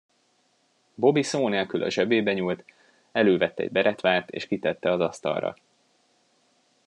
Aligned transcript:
Bobby 0.95 1.21
szó 1.23 1.47
nélkül 1.47 1.83
a 1.83 1.89
zsebébe 1.89 2.33
nyúlt, 2.33 2.63
elővett 3.11 3.59
egy 3.59 3.71
beretvát 3.71 4.29
és 4.29 4.47
kitette 4.47 4.91
az 4.91 4.99
asztalra. 4.99 5.55